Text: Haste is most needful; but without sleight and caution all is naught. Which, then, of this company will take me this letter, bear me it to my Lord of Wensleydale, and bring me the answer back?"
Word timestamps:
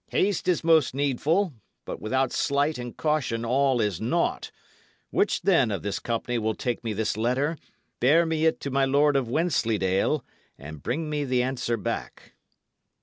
Haste 0.09 0.47
is 0.47 0.63
most 0.63 0.95
needful; 0.95 1.53
but 1.85 2.01
without 2.01 2.31
sleight 2.31 2.79
and 2.79 2.97
caution 2.97 3.45
all 3.45 3.79
is 3.79 4.01
naught. 4.01 4.49
Which, 5.11 5.43
then, 5.43 5.69
of 5.69 5.83
this 5.83 5.99
company 5.99 6.39
will 6.39 6.55
take 6.55 6.83
me 6.83 6.91
this 6.91 7.15
letter, 7.17 7.55
bear 7.99 8.25
me 8.25 8.47
it 8.47 8.59
to 8.61 8.71
my 8.71 8.85
Lord 8.85 9.15
of 9.15 9.29
Wensleydale, 9.29 10.25
and 10.57 10.81
bring 10.81 11.07
me 11.07 11.23
the 11.23 11.43
answer 11.43 11.77
back?" 11.77 12.33